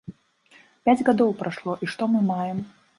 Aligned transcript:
Пяць 0.89 1.05
гадоў 1.11 1.31
прайшло, 1.45 1.79
і 1.83 1.95
што 1.95 2.03
мы 2.15 2.19
маем? 2.35 2.69